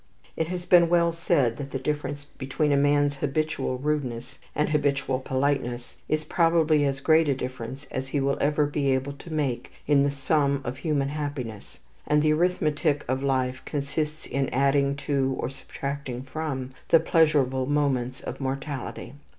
[0.35, 5.19] It has been well said that the difference between a man's habitual rudeness and habitual
[5.19, 9.71] politeness is probably as great a difference as he will ever be able to make
[9.85, 15.35] in the sum of human happiness; and the arithmetic of life consists in adding to,
[15.39, 19.13] or subtracting from, the pleasurable moments of mortality.